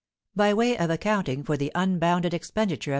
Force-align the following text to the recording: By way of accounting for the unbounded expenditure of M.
By 0.35 0.51
way 0.55 0.75
of 0.79 0.89
accounting 0.89 1.43
for 1.43 1.57
the 1.57 1.71
unbounded 1.75 2.33
expenditure 2.33 2.89
of 2.89 2.89
M. 2.89 2.89